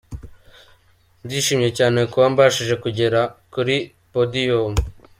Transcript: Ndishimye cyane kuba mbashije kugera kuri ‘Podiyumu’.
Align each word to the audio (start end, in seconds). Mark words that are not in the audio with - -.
Ndishimye 1.25 1.69
cyane 1.77 1.99
kuba 2.11 2.25
mbashije 2.33 2.75
kugera 2.83 3.19
kuri 3.53 3.75
‘Podiyumu’. 4.11 4.79